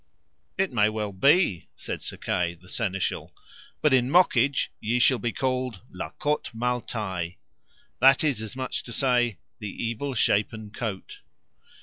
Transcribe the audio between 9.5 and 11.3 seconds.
the evil shapen coat.